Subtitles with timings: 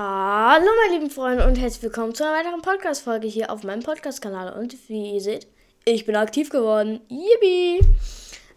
[0.00, 4.52] Hallo meine lieben Freunde und herzlich willkommen zu einer weiteren Podcast-Folge hier auf meinem Podcast-Kanal.
[4.56, 5.48] Und wie ihr seht,
[5.84, 7.00] ich bin aktiv geworden.
[7.08, 7.80] Yippie!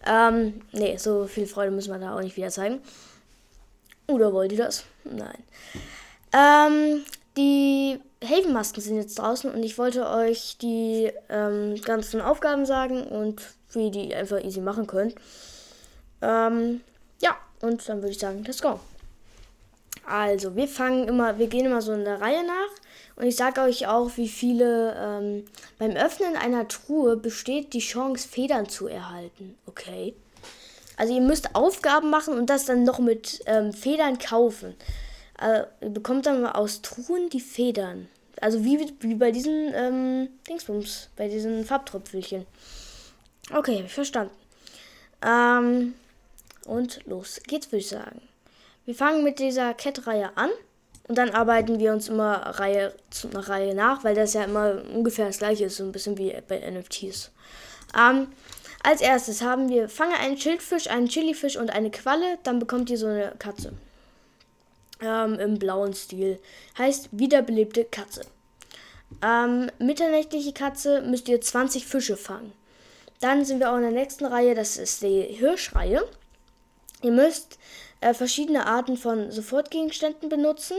[0.05, 2.79] Ähm, nee, so viel Freude müssen wir da auch nicht wieder zeigen.
[4.05, 4.85] Oder wollt ihr das?
[5.04, 5.43] Nein.
[6.31, 7.05] Ähm,
[7.35, 13.42] die Havenmasken sind jetzt draußen und ich wollte euch die ähm, ganzen Aufgaben sagen und
[13.71, 15.15] wie ihr die einfach easy machen könnt.
[16.21, 16.81] Ähm,
[17.20, 18.80] ja, und dann würde ich sagen, let's go.
[20.12, 23.62] Also, wir fangen immer, wir gehen immer so in der Reihe nach und ich sage
[23.62, 25.45] euch auch, wie viele ähm,
[25.80, 29.55] beim Öffnen einer Truhe besteht die Chance, Federn zu erhalten.
[29.67, 30.13] Okay.
[30.98, 34.76] Also ihr müsst Aufgaben machen und das dann noch mit ähm, Federn kaufen.
[35.38, 38.09] Also, ihr bekommt dann aus Truhen die Federn.
[38.41, 42.45] Also wie, wie bei diesen ähm, Dingsbums, bei diesen Farbtröpfelchen.
[43.53, 44.34] Okay, habe ich verstanden.
[45.25, 45.94] Ähm,
[46.66, 48.22] und los geht's, würde ich sagen.
[48.91, 50.50] Wir fangen mit dieser Cat-Reihe an
[51.08, 55.28] und dann arbeiten wir uns immer Reihe einer Reihe nach, weil das ja immer ungefähr
[55.28, 57.31] das gleiche ist, so ein bisschen wie bei NFTs.
[57.97, 58.28] Ähm,
[58.84, 62.97] als erstes haben wir, fange einen Schildfisch, einen Chilifisch und eine Qualle, dann bekommt ihr
[62.97, 63.72] so eine Katze.
[65.02, 66.38] Ähm, Im blauen Stil.
[66.78, 68.23] Heißt wiederbelebte Katze.
[69.23, 72.52] Ähm, mitternächtliche Katze müsst ihr 20 Fische fangen.
[73.22, 76.06] Dann sind wir auch in der nächsten Reihe, das ist die Hirschreihe.
[77.03, 77.58] Ihr müsst
[78.02, 80.77] äh, verschiedene Arten von Sofortgegenständen benutzen.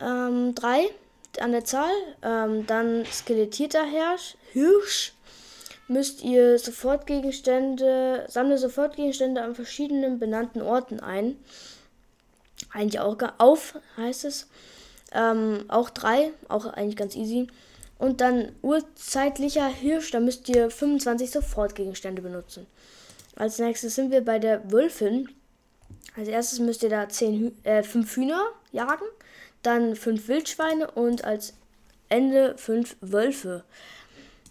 [0.00, 0.88] Ähm, drei
[1.40, 1.92] an der Zahl.
[2.22, 4.36] Ähm, dann skelettierter Hirsch.
[4.52, 5.12] Hirsch.
[5.88, 11.36] Müsst ihr Sofortgegenstände, sammle Sofortgegenstände an verschiedenen benannten Orten ein.
[12.72, 14.48] Eigentlich auch auf, heißt es.
[15.12, 17.46] Ähm, auch drei, auch eigentlich ganz easy.
[17.98, 22.66] Und dann urzeitlicher Hirsch, da müsst ihr 25 Sofortgegenstände benutzen.
[23.36, 25.28] Als nächstes sind wir bei der Wölfin.
[26.16, 29.04] Als erstes müsst ihr da zehn, äh, fünf Hühner jagen,
[29.62, 31.54] dann fünf Wildschweine und als
[32.08, 33.64] Ende fünf Wölfe.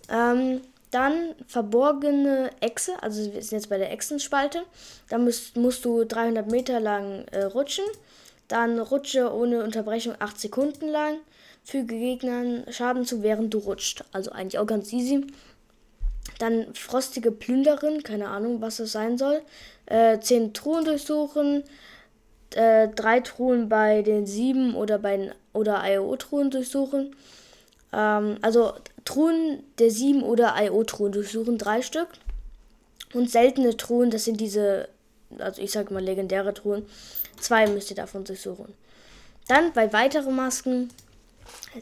[0.10, 4.64] Ähm, dann verborgene Echse, also wir sind jetzt bei der Echsenspalte.
[5.10, 7.86] Da musst, musst du 300 Meter lang äh, rutschen.
[8.48, 11.18] Dann rutsche ohne Unterbrechung 8 Sekunden lang.
[11.64, 14.04] Füge Gegnern Schaden zu, während du rutscht.
[14.12, 15.26] Also eigentlich auch ganz easy.
[16.40, 19.42] Dann frostige Plünderin, keine Ahnung, was das sein soll.
[19.86, 21.64] Äh, zehn Truhen durchsuchen.
[22.56, 27.16] Äh, drei Truhen bei den sieben oder bei den oder IO-Truhen durchsuchen.
[27.94, 28.74] Ähm, also
[29.06, 32.10] Truhen der sieben oder IO-Truhen durchsuchen, drei Stück.
[33.14, 34.90] Und seltene Truhen, das sind diese,
[35.38, 36.86] also ich sag mal legendäre Truhen.
[37.40, 38.74] Zwei müsst ihr davon durchsuchen.
[39.48, 40.90] Dann bei weiteren Masken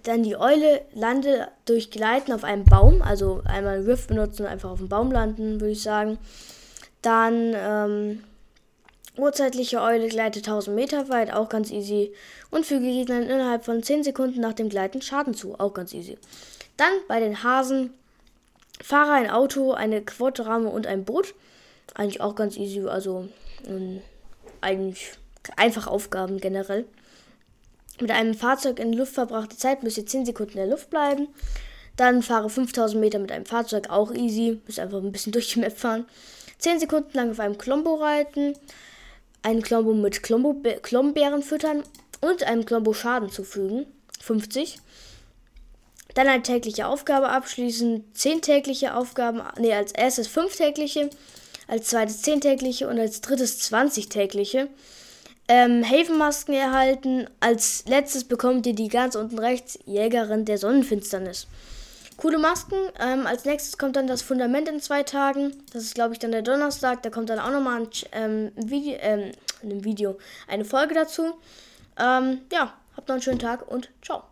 [0.04, 4.72] dann die Eule lande durch Gleiten auf einem Baum, also einmal Rift benutzen und einfach
[4.72, 6.18] auf dem Baum landen, würde ich sagen.
[7.02, 8.24] Dann ähm,
[9.18, 12.14] urzeitliche Eule gleitet 1000 Meter weit, auch ganz easy.
[12.50, 16.18] Und füge Gegnern innerhalb von 10 Sekunden nach dem Gleiten Schaden zu, auch ganz easy.
[16.78, 17.94] Dann bei den Hasen
[18.81, 21.36] fahre ein Auto, eine Quadrame und ein Boot.
[21.94, 23.28] Eigentlich auch ganz easy, also
[23.68, 24.02] ähm,
[24.62, 25.12] eigentlich
[25.56, 26.86] einfach Aufgaben generell.
[28.00, 31.28] Mit einem Fahrzeug in Luft verbrachte Zeit müsst ihr 10 Sekunden in der Luft bleiben.
[31.96, 34.59] Dann fahre 5000 Meter mit einem Fahrzeug, auch easy.
[34.66, 36.06] Müsst einfach ein bisschen durch die Map fahren.
[36.58, 38.56] 10 Sekunden lang auf einem Klombo reiten.
[39.44, 41.84] Einen Klombo mit Klombeeren füttern
[42.22, 43.86] und einem Klombo Schaden zufügen.
[44.22, 44.80] 50.
[46.16, 48.06] Dann eine tägliche Aufgabe abschließen.
[48.14, 51.10] 10 tägliche Aufgaben, nee, als erstes 5 tägliche,
[51.68, 54.70] als zweites 10 tägliche und als drittes 20 tägliche
[55.48, 57.28] ähm, Havenmasken erhalten.
[57.40, 61.48] Als letztes bekommt ihr die ganz unten rechts Jägerin der Sonnenfinsternis.
[62.18, 62.78] Coole Masken.
[63.00, 65.54] Ähm, als nächstes kommt dann das Fundament in zwei Tagen.
[65.74, 67.04] Das ist, glaube ich, dann der Donnerstag.
[67.04, 69.31] Da kommt dann auch nochmal ein, ähm, Video, ähm,
[69.64, 70.18] ein Video,
[70.48, 71.34] eine Folge dazu.
[72.00, 74.24] Ähm, ja, habt noch einen schönen Tag und ciao.